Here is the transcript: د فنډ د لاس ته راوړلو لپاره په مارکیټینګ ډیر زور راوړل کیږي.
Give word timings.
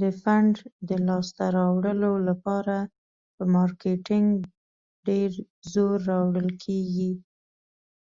د 0.00 0.02
فنډ 0.22 0.54
د 0.88 0.90
لاس 1.06 1.28
ته 1.36 1.44
راوړلو 1.56 2.12
لپاره 2.28 2.76
په 3.34 3.42
مارکیټینګ 3.54 4.30
ډیر 5.06 5.30
زور 5.72 5.98
راوړل 6.10 6.48
کیږي. 6.64 7.12